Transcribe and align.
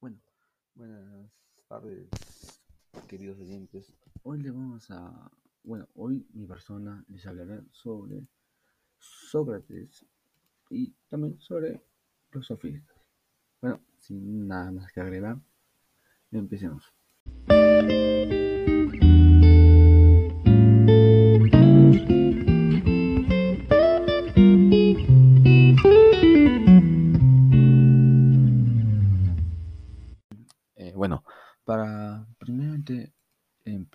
Bueno, 0.00 0.18
buenas 0.74 1.30
tardes, 1.68 2.08
queridos 3.08 3.38
oyentes. 3.38 3.94
Hoy 4.22 4.42
le 4.42 4.50
vamos 4.50 4.90
a, 4.90 5.30
bueno, 5.62 5.88
hoy 5.94 6.26
mi 6.34 6.46
persona 6.46 7.02
les 7.08 7.26
hablará 7.26 7.64
sobre 7.70 8.26
Sócrates 8.98 10.04
y 10.70 10.92
también 11.08 11.40
sobre 11.40 11.82
los 12.32 12.46
sofistas. 12.46 12.96
Bueno, 13.60 13.80
sin 13.96 14.46
nada 14.46 14.70
más 14.70 14.92
que 14.92 15.00
agregar, 15.00 15.38
empecemos. 16.30 16.92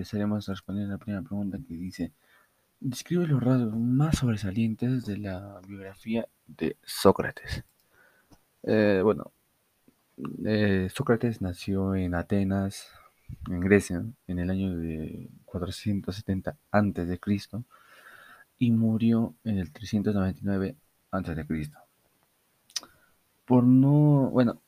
Empezaremos 0.00 0.48
a 0.48 0.52
responder 0.52 0.88
la 0.88 0.96
primera 0.96 1.20
pregunta 1.20 1.58
que 1.58 1.74
dice, 1.74 2.12
describe 2.80 3.26
los 3.26 3.42
rasgos 3.42 3.76
más 3.76 4.16
sobresalientes 4.16 5.04
de 5.04 5.18
la 5.18 5.60
biografía 5.68 6.26
de 6.46 6.78
Sócrates. 6.82 7.64
Eh, 8.62 9.02
bueno, 9.04 9.30
eh, 10.46 10.88
Sócrates 10.90 11.42
nació 11.42 11.94
en 11.94 12.14
Atenas, 12.14 12.88
en 13.50 13.60
Grecia, 13.60 14.02
en 14.26 14.38
el 14.38 14.48
año 14.48 14.74
de 14.74 15.28
470 15.44 16.56
a.C. 16.70 17.20
y 18.58 18.70
murió 18.70 19.34
en 19.44 19.58
el 19.58 19.70
399 19.70 20.76
a.C. 21.10 21.46
Por 23.44 23.64
no, 23.64 24.30
bueno, 24.30 24.62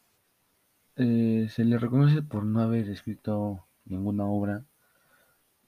eh, 0.96 1.48
se 1.50 1.64
le 1.64 1.78
reconoce 1.78 2.20
por 2.20 2.44
no 2.44 2.60
haber 2.60 2.90
escrito 2.90 3.64
ninguna 3.86 4.26
obra. 4.26 4.64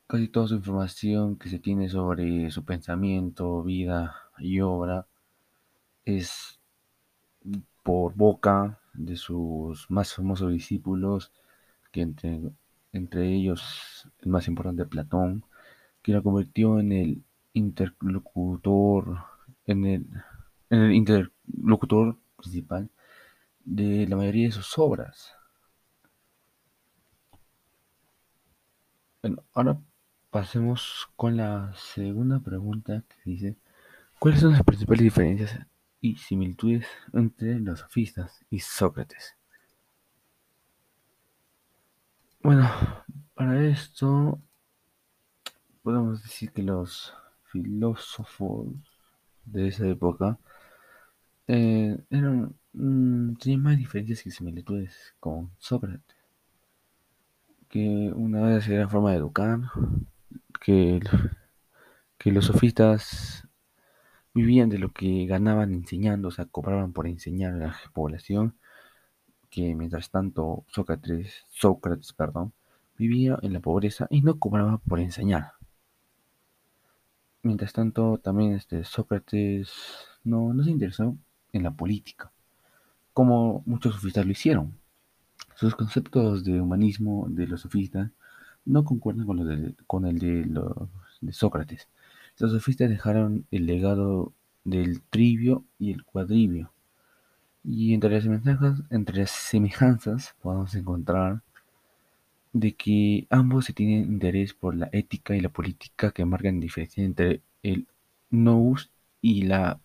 Casi 0.07 0.29
toda 0.29 0.49
su 0.49 0.55
información 0.57 1.37
que 1.37 1.49
se 1.49 1.59
tiene 1.59 1.89
sobre 1.89 2.51
su 2.51 2.65
pensamiento, 2.65 3.63
vida 3.63 4.15
y 4.39 4.61
obra 4.61 5.07
es 6.05 6.61
por 7.83 8.15
boca 8.15 8.81
de 8.93 9.17
sus 9.17 9.91
más 9.91 10.15
famosos 10.15 10.53
discípulos, 10.53 11.33
que 11.91 12.03
entre, 12.03 12.41
entre 12.93 13.35
ellos 13.35 14.09
el 14.21 14.31
más 14.31 14.47
importante 14.49 14.85
Platón, 14.87 15.45
que 16.03 16.13
lo 16.13 16.23
convirtió 16.23 16.79
en 16.81 16.93
el 16.93 17.25
interlocutor, 17.55 19.19
en 19.67 19.87
el, 19.87 20.07
en 20.71 20.81
el 20.81 20.93
interlocutor 20.93 22.19
principal 22.37 22.91
de 23.65 24.07
la 24.07 24.17
mayoría 24.17 24.47
de 24.49 24.53
sus 24.53 24.79
obras. 24.79 25.33
Bueno, 29.23 29.43
ahora 29.55 29.79
pasemos 30.35 31.09
con 31.15 31.37
la 31.37 31.73
segunda 31.77 32.41
pregunta 32.41 33.05
que 33.09 33.31
dice, 33.31 33.57
¿cuáles 34.19 34.41
son 34.41 34.51
las 34.51 34.65
principales 34.65 35.05
diferencias 35.05 35.61
y 36.01 36.17
similitudes 36.17 36.87
entre 37.13 37.61
los 37.61 37.79
sofistas 37.79 38.45
y 38.51 38.59
Sócrates? 38.59 39.37
Bueno, 42.43 42.69
para 43.35 43.65
esto 43.65 44.41
podemos 45.85 46.23
decir 46.23 46.51
que 46.51 46.65
los 46.65 47.15
filósofos 47.45 48.67
de 49.45 49.69
esa 49.69 49.87
época 49.87 50.37
eh, 51.47 51.97
eran 52.11 52.57
Mm, 52.75 53.35
tiene 53.37 53.63
más 53.63 53.79
diferencias 53.79 54.23
que 54.23 54.31
similitudes 54.31 55.15
con 55.21 55.51
Sócrates. 55.59 56.17
Que 57.69 58.11
una 58.15 58.41
vez 58.43 58.69
era 58.69 58.89
forma 58.89 59.11
de 59.11 59.19
educar, 59.19 59.61
que, 60.61 61.01
los 62.25 62.47
sofistas 62.47 63.47
vivían 64.35 64.70
de 64.70 64.79
lo 64.79 64.92
que 64.92 65.27
ganaban 65.27 65.73
enseñando, 65.75 66.29
o 66.29 66.31
sea, 66.31 66.47
cobraban 66.47 66.92
por 66.92 67.07
enseñar 67.07 67.55
a 67.55 67.58
la 67.58 67.77
población, 67.92 68.57
que 69.51 69.75
mientras 69.75 70.11
tanto 70.11 70.64
Sócrates, 70.69 71.45
Sócrates, 71.51 72.13
perdón, 72.13 72.53
vivía 72.97 73.39
en 73.42 73.53
la 73.53 73.61
pobreza 73.61 74.07
y 74.11 74.23
no 74.23 74.39
cobraba 74.39 74.79
por 74.79 75.01
enseñar. 75.01 75.53
Mientras 77.42 77.73
tanto, 77.73 78.19
también 78.19 78.55
este 78.55 78.85
Sócrates 78.85 79.70
no, 80.25 80.55
no 80.55 80.64
se 80.64 80.70
interesó 80.70 81.17
en 81.53 81.63
la 81.63 81.70
política 81.73 82.33
como 83.14 83.63
muchos 83.64 83.95
sofistas 83.95 84.27
lo 84.27 84.33
hicieron. 84.33 84.79
Sus 85.55 85.75
conceptos 85.77 86.45
de 86.45 86.61
humanismo 86.61 87.27
de 87.31 87.47
los 87.47 87.63
sofistas 87.63 88.11
no 88.64 88.85
concuerdan 88.85 89.27
con, 89.27 89.47
de, 89.47 89.75
con 89.86 90.07
el 90.07 90.19
de, 90.19 90.45
de 91.20 91.33
Sócrates. 91.33 91.89
Los 92.39 92.52
sofistas 92.52 92.91
dejaron 92.91 93.47
el 93.51 93.67
legado 93.67 94.33
del 94.64 95.02
trivio 95.02 95.64
y 95.79 95.92
el 95.92 96.05
cuadrivio. 96.05 96.73
Y 97.63 97.95
entre 97.95 98.11
las 98.11 98.25
semejanzas, 98.25 98.83
entre 98.91 99.19
las 99.19 99.30
semejanzas 99.30 100.35
podemos 100.42 100.75
encontrar 100.75 101.42
de 102.52 102.75
que 102.75 103.27
ambos 103.30 103.64
se 103.64 103.73
tienen 103.73 104.05
interés 104.05 104.55
por 104.55 104.77
la 104.77 104.89
ética 104.92 105.35
y 105.35 105.41
la 105.41 105.48
política 105.48 106.13
que 106.13 106.25
marcan 106.25 106.61
diferencia 106.61 107.05
entre 107.05 107.42
el 107.63 107.86
nous 108.31 108.91
y 109.20 109.42
la, 109.42 109.81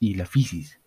y 0.00 0.14
la 0.14 0.26
physis. 0.26 0.78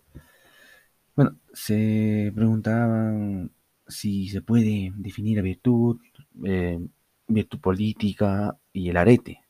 Bueno, 1.14 1.36
se 1.52 2.32
preguntaban 2.34 3.50
si 3.86 4.28
se 4.28 4.40
puede 4.40 4.92
definir 4.96 5.36
la 5.36 5.42
virtud, 5.42 5.98
eh, 6.44 6.80
virtud 7.28 7.60
política 7.60 8.56
y 8.72 8.88
el 8.88 8.96
arete. 8.96 9.42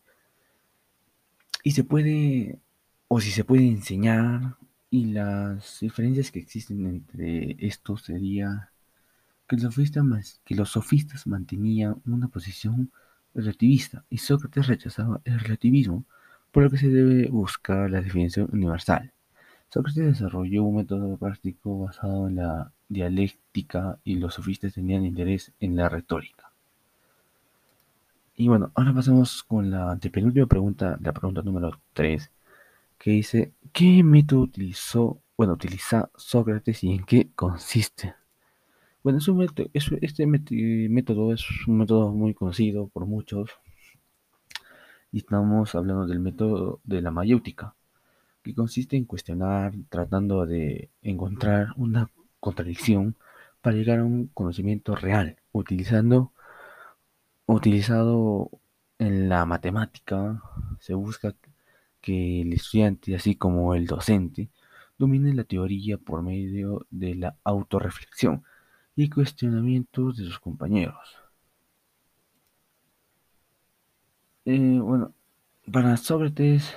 Y 1.64 1.72
se 1.72 1.84
puede, 1.84 2.58
o 3.08 3.20
si 3.20 3.30
se 3.30 3.44
puede 3.44 3.66
enseñar, 3.68 4.56
y 4.90 5.06
las 5.06 5.80
diferencias 5.80 6.30
que 6.30 6.38
existen 6.40 6.86
entre 6.86 7.56
estos 7.58 8.02
sería 8.02 8.70
que 9.46 9.56
los 9.56 9.64
sofistas, 9.64 10.40
que 10.44 10.54
los 10.54 10.70
sofistas 10.70 11.26
mantenían 11.26 12.00
una 12.06 12.28
posición 12.28 12.90
relativista 13.34 14.04
y 14.10 14.18
Sócrates 14.18 14.66
rechazaba 14.66 15.20
el 15.24 15.38
relativismo, 15.40 16.04
por 16.50 16.64
lo 16.64 16.70
que 16.70 16.78
se 16.78 16.88
debe 16.88 17.28
buscar 17.28 17.90
la 17.90 18.00
definición 18.00 18.48
universal. 18.52 19.12
Sócrates 19.70 20.04
desarrolló 20.04 20.64
un 20.64 20.76
método 20.76 21.16
práctico 21.18 21.80
basado 21.80 22.28
en 22.28 22.36
la 22.36 22.72
dialéctica 22.88 23.98
y 24.04 24.16
los 24.16 24.34
sofistas 24.34 24.74
tenían 24.74 25.04
interés 25.04 25.52
en 25.60 25.76
la 25.76 25.88
retórica. 25.88 26.47
Y 28.40 28.46
bueno, 28.46 28.70
ahora 28.76 28.94
pasamos 28.94 29.42
con 29.42 29.68
la 29.68 29.90
antepenúltima 29.90 30.46
pregunta, 30.46 30.96
la 31.02 31.12
pregunta 31.12 31.42
número 31.42 31.72
3, 31.92 32.30
que 32.96 33.10
dice, 33.10 33.52
¿qué 33.72 34.04
método 34.04 34.42
utilizó, 34.42 35.20
bueno, 35.36 35.54
utiliza 35.54 36.08
Sócrates 36.14 36.84
y 36.84 36.92
en 36.92 37.04
qué 37.04 37.30
consiste? 37.34 38.14
Bueno, 39.02 39.18
este 39.18 40.26
método 40.26 41.32
es 41.32 41.44
un 41.66 41.78
método 41.78 42.12
muy 42.12 42.32
conocido 42.32 42.86
por 42.86 43.06
muchos 43.06 43.50
y 45.10 45.18
estamos 45.18 45.74
hablando 45.74 46.06
del 46.06 46.20
método 46.20 46.80
de 46.84 47.02
la 47.02 47.10
mayéutica 47.10 47.74
que 48.42 48.54
consiste 48.54 48.96
en 48.96 49.04
cuestionar 49.04 49.74
tratando 49.88 50.46
de 50.46 50.90
encontrar 51.02 51.70
una 51.76 52.08
contradicción 52.38 53.16
para 53.62 53.74
llegar 53.74 53.98
a 53.98 54.04
un 54.04 54.28
conocimiento 54.28 54.94
real, 54.94 55.38
utilizando 55.50 56.32
utilizado 57.54 58.50
en 58.98 59.28
la 59.28 59.44
matemática 59.46 60.42
se 60.80 60.94
busca 60.94 61.34
que 62.00 62.42
el 62.42 62.52
estudiante, 62.52 63.14
así 63.16 63.36
como 63.36 63.74
el 63.74 63.86
docente, 63.86 64.50
domine 64.98 65.34
la 65.34 65.44
teoría 65.44 65.98
por 65.98 66.22
medio 66.22 66.86
de 66.90 67.14
la 67.14 67.36
autorreflexión 67.44 68.44
y 68.96 69.08
cuestionamientos 69.10 70.16
de 70.16 70.24
sus 70.24 70.40
compañeros. 70.40 71.16
Eh, 74.44 74.78
bueno, 74.80 75.14
para 75.72 75.96
Sócrates, 75.96 76.74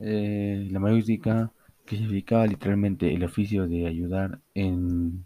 eh, 0.00 0.68
la 0.70 0.80
mayústica, 0.80 1.52
que 1.86 1.96
significaba 1.96 2.46
literalmente 2.46 3.14
el 3.14 3.24
oficio 3.24 3.68
de 3.68 3.86
ayudar 3.86 4.40
en, 4.54 5.24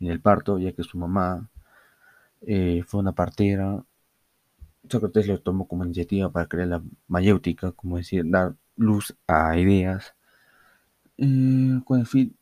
el 0.00 0.20
parto, 0.20 0.58
ya 0.58 0.72
que 0.72 0.82
su 0.84 0.98
mamá 0.98 1.50
eh, 2.42 2.82
fue 2.86 3.00
una 3.00 3.12
partera, 3.12 3.84
Sócrates 4.88 5.26
lo 5.28 5.40
tomó 5.40 5.66
como 5.68 5.84
iniciativa 5.84 6.30
para 6.30 6.46
crear 6.46 6.68
la 6.68 6.82
mayéutica, 7.08 7.72
como 7.72 7.96
decir, 7.96 8.24
dar 8.26 8.54
luz 8.76 9.16
a 9.26 9.58
ideas, 9.58 10.14
eh, 11.18 11.80
con 11.84 12.00
el 12.00 12.06
fin, 12.06 12.36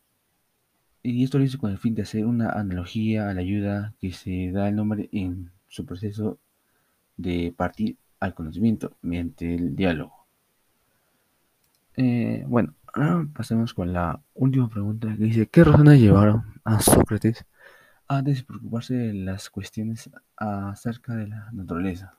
y 1.02 1.24
esto 1.24 1.38
lo 1.38 1.44
hizo 1.44 1.58
con 1.58 1.70
el 1.70 1.78
fin 1.78 1.94
de 1.94 2.02
hacer 2.02 2.24
una 2.26 2.50
analogía 2.50 3.28
a 3.28 3.34
la 3.34 3.40
ayuda 3.40 3.94
que 4.00 4.12
se 4.12 4.50
da 4.52 4.68
el 4.68 4.76
nombre 4.76 5.08
en 5.12 5.50
su 5.68 5.84
proceso 5.84 6.38
de 7.16 7.54
partir 7.56 7.96
al 8.20 8.34
conocimiento 8.34 8.96
mediante 9.02 9.54
el 9.54 9.76
diálogo. 9.76 10.26
Eh, 11.96 12.44
bueno, 12.48 12.74
ahora 12.92 13.28
pasemos 13.34 13.74
con 13.74 13.92
la 13.92 14.20
última 14.34 14.68
pregunta 14.68 15.14
que 15.16 15.24
dice, 15.24 15.46
¿qué 15.46 15.64
razones 15.64 16.00
llevaron 16.00 16.42
a 16.64 16.80
Sócrates 16.80 17.44
a 18.08 18.22
despreocuparse 18.22 18.94
de 18.94 19.14
las 19.14 19.50
cuestiones 19.50 20.10
acerca 20.36 21.14
de 21.14 21.28
la 21.28 21.50
naturaleza. 21.52 22.14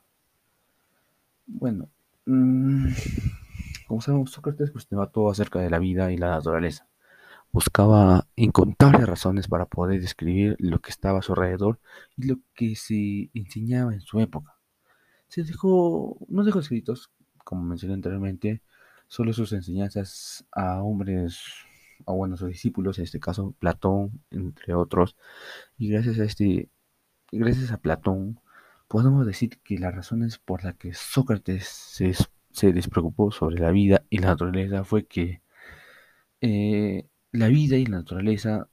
Bueno, 1.47 1.89
mmm, 2.25 2.87
como 3.87 4.01
sabemos, 4.01 4.31
Sócrates 4.31 4.71
cuestionaba 4.71 5.11
todo 5.11 5.29
acerca 5.29 5.59
de 5.59 5.69
la 5.69 5.79
vida 5.79 6.11
y 6.11 6.17
la 6.17 6.31
naturaleza. 6.31 6.87
Buscaba 7.51 8.27
incontables 8.35 9.07
razones 9.07 9.47
para 9.47 9.65
poder 9.65 10.01
describir 10.01 10.55
lo 10.59 10.79
que 10.79 10.89
estaba 10.89 11.19
a 11.19 11.21
su 11.21 11.33
alrededor 11.33 11.79
y 12.17 12.27
lo 12.27 12.39
que 12.53 12.75
se 12.75 13.29
enseñaba 13.33 13.93
en 13.93 14.01
su 14.01 14.19
época. 14.19 14.57
Se 15.27 15.43
dejó, 15.43 16.17
no 16.27 16.43
dejó 16.43 16.59
escritos, 16.59 17.11
como 17.43 17.63
mencioné 17.63 17.93
anteriormente, 17.93 18.61
solo 19.07 19.31
sus 19.33 19.53
enseñanzas 19.53 20.45
a 20.51 20.81
hombres, 20.81 21.39
a 22.05 22.11
buenos 22.11 22.45
discípulos, 22.45 22.97
en 22.97 23.05
este 23.05 23.19
caso 23.19 23.55
Platón, 23.59 24.21
entre 24.31 24.73
otros, 24.73 25.15
y 25.77 25.89
gracias 25.89 26.19
a 26.19 26.23
este, 26.25 26.69
gracias 27.31 27.71
a 27.71 27.77
Platón, 27.77 28.39
podemos 28.87 29.25
decir 29.25 29.59
que 29.63 29.77
las 29.77 29.95
razones 29.95 30.37
por 30.39 30.63
las 30.63 30.75
que 30.75 30.93
Sócrates 30.93 31.65
se, 32.51 32.73
despreocupó 32.73 33.31
sobre 33.31 33.59
la 33.59 33.71
vida 33.71 34.03
y 34.09 34.19
la 34.19 34.27
naturaleza 34.27 34.83
fue 34.83 35.05
que 35.05 35.41
eh, 36.41 37.07
la 37.31 37.47
vida 37.47 37.77
y 37.77 37.85
la 37.85 37.97
naturaleza 37.97 38.69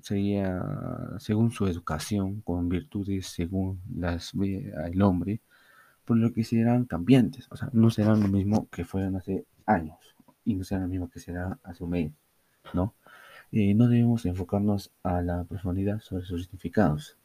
sería 0.00 0.62
según 1.18 1.50
su 1.50 1.66
educación, 1.66 2.40
con 2.42 2.68
virtudes 2.68 3.26
según 3.26 3.80
las 3.94 4.32
ve 4.34 4.72
el 4.84 5.02
hombre, 5.02 5.40
por 6.04 6.16
lo 6.18 6.32
que 6.32 6.44
serán 6.44 6.84
cambiantes, 6.84 7.48
o 7.50 7.56
sea, 7.56 7.68
no 7.72 7.90
serán 7.90 8.20
lo 8.20 8.28
mismo 8.28 8.68
que 8.70 8.84
fueron 8.84 9.16
hace 9.16 9.46
años 9.66 9.98
y 10.44 10.54
no 10.54 10.64
serán 10.64 10.84
lo 10.84 10.88
mismo 10.88 11.10
que 11.10 11.20
será 11.20 11.58
hace 11.64 11.84
un 11.84 11.90
mes, 11.90 12.12
¿no? 12.74 12.94
Eh, 13.52 13.74
no 13.74 13.88
debemos 13.88 14.26
enfocarnos 14.26 14.92
a 15.02 15.22
la 15.22 15.44
profundidad 15.44 16.00
sobre 16.00 16.24
sus 16.24 16.42
significados. 16.42 17.16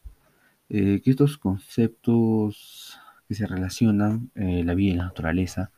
Eh, 0.74 1.02
que 1.04 1.12
estos 1.12 1.38
conceptos 1.38 2.98
que 3.28 3.36
se 3.36 3.46
relacionan, 3.46 4.32
eh, 4.36 4.64
la 4.64 4.74
vida 4.74 4.94
y 4.94 4.96
la 4.96 5.04
naturaleza, 5.06 5.70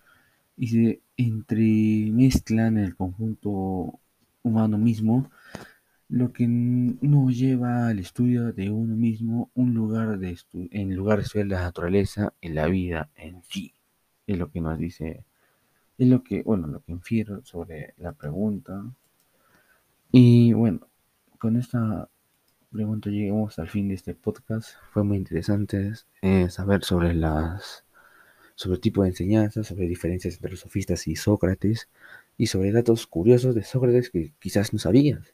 y 0.55 0.67
se 0.67 1.01
entremezclan 1.17 2.77
en 2.77 2.83
el 2.85 2.95
conjunto 2.95 3.99
humano 4.43 4.77
mismo, 4.77 5.31
lo 6.09 6.31
que 6.31 6.47
nos 6.47 7.35
lleva 7.35 7.87
al 7.87 7.97
estudio 7.97 8.53
de 8.53 8.69
uno 8.69 8.95
mismo, 8.95 9.49
un 9.55 9.73
lugar 9.73 10.19
de 10.19 10.37
en 10.53 10.95
lugar 10.95 11.17
de 11.17 11.23
estudiar 11.23 11.47
la 11.47 11.61
naturaleza 11.61 12.33
y 12.39 12.49
la 12.49 12.67
vida 12.67 13.09
en 13.15 13.41
sí. 13.43 13.73
Es 14.27 14.37
lo 14.37 14.51
que 14.51 14.61
nos 14.61 14.77
dice, 14.77 15.25
es 15.97 16.07
lo 16.07 16.23
que, 16.23 16.43
bueno, 16.43 16.67
lo 16.67 16.81
que 16.83 16.91
infiero 16.91 17.43
sobre 17.45 17.95
la 17.97 18.11
pregunta. 18.13 18.85
Y 20.11 20.53
bueno, 20.53 20.87
con 21.39 21.57
esta 21.57 22.09
pregunta 22.73 23.09
llegamos 23.09 23.59
al 23.59 23.69
fin 23.69 23.87
de 23.87 23.93
este 23.95 24.15
podcast. 24.15 24.71
Fue 24.91 25.03
muy 25.03 25.17
interesante 25.17 25.93
eh, 26.21 26.49
saber 26.49 26.83
sobre 26.83 27.13
las 27.13 27.85
sobre 28.55 28.75
el 28.75 28.81
tipo 28.81 29.03
de 29.03 29.09
enseñanza, 29.09 29.63
sobre 29.63 29.87
diferencias 29.87 30.35
entre 30.35 30.51
los 30.51 30.61
sofistas 30.61 31.07
y 31.07 31.15
Sócrates, 31.15 31.89
y 32.37 32.47
sobre 32.47 32.71
datos 32.71 33.07
curiosos 33.07 33.55
de 33.55 33.63
Sócrates 33.63 34.09
que 34.09 34.33
quizás 34.39 34.73
no 34.73 34.79
sabías. 34.79 35.33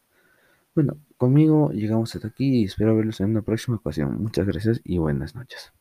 Bueno, 0.75 0.97
conmigo 1.17 1.71
llegamos 1.71 2.15
hasta 2.15 2.29
aquí 2.29 2.61
y 2.61 2.65
espero 2.65 2.95
verlos 2.95 3.19
en 3.21 3.31
una 3.31 3.41
próxima 3.41 3.77
ocasión. 3.77 4.21
Muchas 4.21 4.47
gracias 4.47 4.81
y 4.83 4.97
buenas 4.97 5.35
noches. 5.35 5.73